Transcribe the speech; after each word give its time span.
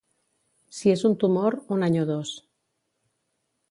Si 0.77 0.93
és 0.93 1.03
un 1.11 1.15
tumor, 1.25 1.59
un 1.77 1.89
any 1.91 2.01
o 2.05 2.09
dos. 2.15 2.35